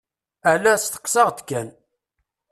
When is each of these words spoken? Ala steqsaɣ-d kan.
Ala 0.51 0.73
steqsaɣ-d 0.77 1.39
kan. 1.49 1.69